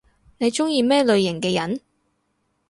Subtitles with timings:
[0.39, 1.79] 你中意咩類型嘅人？